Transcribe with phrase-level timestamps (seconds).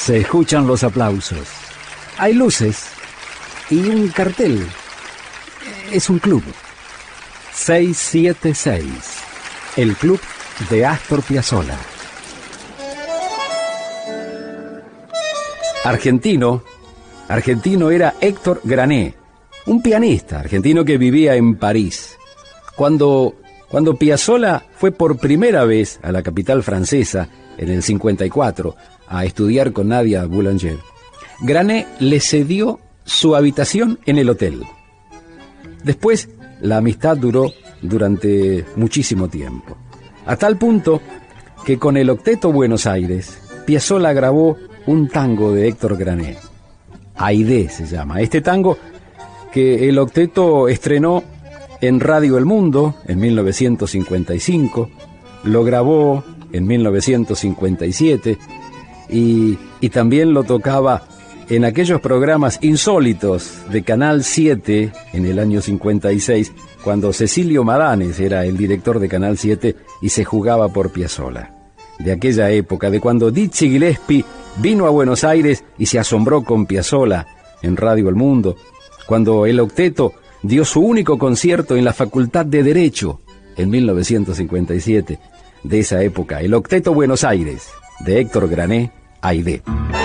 [0.00, 1.46] Se escuchan los aplausos.
[2.16, 2.86] Hay luces
[3.68, 4.66] y un cartel.
[5.92, 6.42] Es un club.
[7.52, 8.86] 676.
[9.76, 10.18] El club
[10.70, 11.76] de Astor Piazzolla.
[15.84, 16.62] Argentino.
[17.28, 19.14] Argentino era Héctor Grané,
[19.66, 22.16] un pianista argentino que vivía en París.
[22.74, 23.34] Cuando,
[23.68, 27.28] cuando Piazzolla fue por primera vez a la capital francesa
[27.58, 28.74] en el 54
[29.10, 30.78] a estudiar con Nadia Boulanger,
[31.42, 34.62] Grané le cedió su habitación en el hotel.
[35.84, 36.28] Después,
[36.60, 37.52] la amistad duró
[37.82, 39.76] durante muchísimo tiempo,
[40.26, 41.02] a tal punto
[41.64, 46.38] que con el Octeto Buenos Aires, Piazzolla grabó un tango de Héctor Grané.
[47.16, 48.20] Aide se llama.
[48.20, 48.78] Este tango
[49.52, 51.24] que el Octeto estrenó
[51.80, 54.90] en Radio El Mundo en 1955,
[55.44, 58.38] lo grabó en 1957
[59.12, 61.02] y, y también lo tocaba
[61.50, 66.52] en aquellos programas insólitos de Canal 7 en el año 56,
[66.84, 71.56] cuando Cecilio Madanes era el director de Canal 7 y se jugaba por Piazzola.
[71.98, 74.24] De aquella época, de cuando Dizzy Gillespie
[74.58, 77.26] vino a Buenos Aires y se asombró con Piazzola
[77.62, 78.54] en Radio El Mundo,
[79.06, 83.20] cuando el octeto dio su único concierto en la Facultad de Derecho
[83.56, 85.18] en 1957.
[85.64, 87.68] De esa época, el octeto Buenos Aires,
[88.06, 89.99] de Héctor Grané, AID.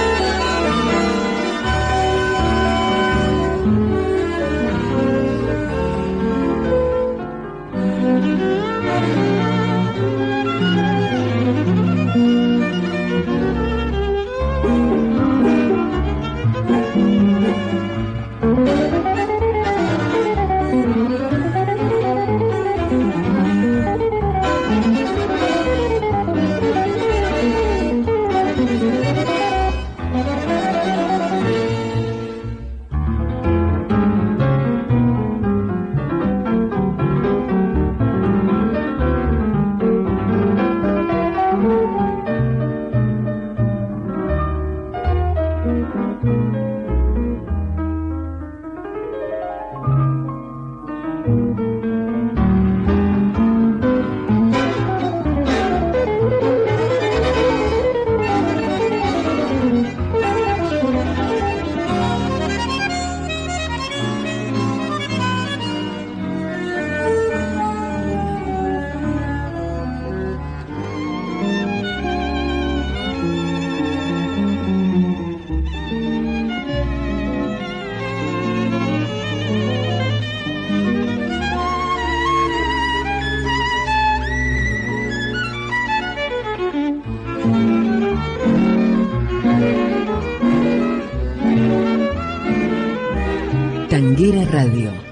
[93.95, 95.04] Aide.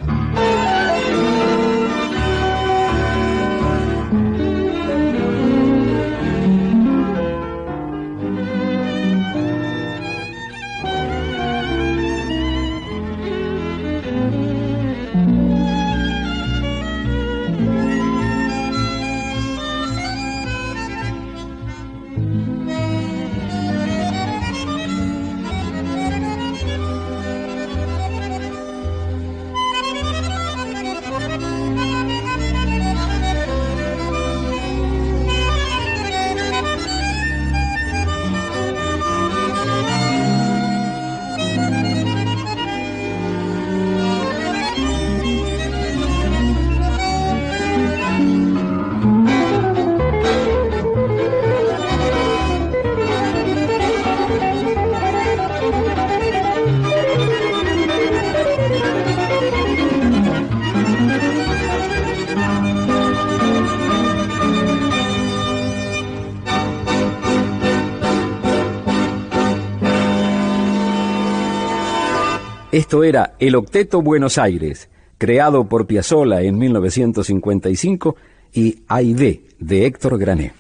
[72.74, 74.90] Esto era El Octeto Buenos Aires,
[75.20, 78.16] creado por Piazzolla en 1955,
[78.52, 80.54] y Aide, de Héctor Grané.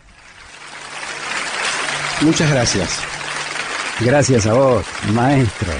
[2.21, 2.99] Muchas gracias.
[3.99, 5.73] Gracias a vos, maestro.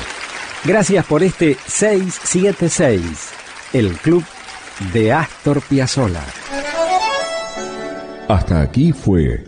[0.64, 3.04] Gracias por este 676,
[3.74, 4.24] el club
[4.92, 6.24] de Astor Piazzolla.
[8.28, 9.44] Hasta aquí fue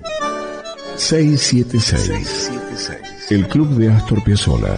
[0.97, 2.51] 676,
[3.31, 4.77] el club de Astor Piazzolla